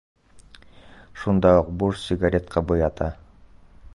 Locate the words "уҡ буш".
1.59-2.01